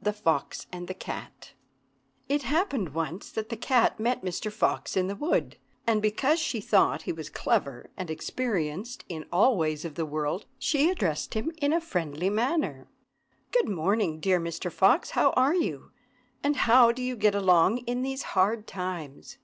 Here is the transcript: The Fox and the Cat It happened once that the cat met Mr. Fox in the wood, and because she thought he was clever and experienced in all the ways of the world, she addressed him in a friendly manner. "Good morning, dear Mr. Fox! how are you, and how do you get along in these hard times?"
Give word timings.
The 0.00 0.12
Fox 0.12 0.68
and 0.70 0.86
the 0.86 0.94
Cat 0.94 1.54
It 2.28 2.44
happened 2.44 2.90
once 2.94 3.32
that 3.32 3.48
the 3.48 3.56
cat 3.56 3.98
met 3.98 4.22
Mr. 4.22 4.48
Fox 4.52 4.96
in 4.96 5.08
the 5.08 5.16
wood, 5.16 5.56
and 5.88 6.00
because 6.00 6.38
she 6.38 6.60
thought 6.60 7.02
he 7.02 7.10
was 7.12 7.30
clever 7.30 7.90
and 7.96 8.10
experienced 8.12 9.04
in 9.08 9.26
all 9.32 9.50
the 9.54 9.56
ways 9.56 9.84
of 9.84 9.96
the 9.96 10.06
world, 10.06 10.46
she 10.56 10.88
addressed 10.88 11.34
him 11.34 11.50
in 11.60 11.72
a 11.72 11.80
friendly 11.80 12.30
manner. 12.30 12.86
"Good 13.50 13.68
morning, 13.68 14.20
dear 14.20 14.38
Mr. 14.38 14.70
Fox! 14.70 15.10
how 15.10 15.30
are 15.30 15.56
you, 15.56 15.90
and 16.44 16.54
how 16.54 16.92
do 16.92 17.02
you 17.02 17.16
get 17.16 17.34
along 17.34 17.78
in 17.78 18.02
these 18.02 18.22
hard 18.38 18.68
times?" 18.68 19.38